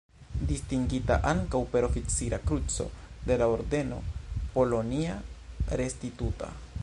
[0.51, 2.87] Distingita ankaŭ per Oficira Kruco
[3.31, 4.01] de la Ordeno
[4.57, 5.19] "Polonia
[5.83, 6.51] Restituta".